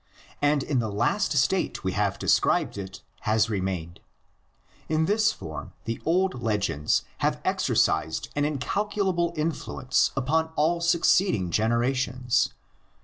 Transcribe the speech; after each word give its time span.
And 0.41 0.63
in 0.63 0.79
the 0.79 0.89
last 0.91 1.31
state 1.33 1.83
we 1.83 1.91
have 1.91 2.17
described 2.17 2.75
it 2.75 3.03
has 3.19 3.51
remained. 3.51 3.99
In 4.89 5.05
this 5.05 5.31
form 5.31 5.73
the 5.85 6.01
old 6.05 6.41
legends 6.41 7.03
have 7.19 7.39
exercised 7.45 8.29
an 8.35 8.43
incalculable 8.43 9.31
influence 9.37 10.09
upon 10.15 10.49
all 10.55 10.81
succeeding 10.81 11.51
generations. 11.51 12.49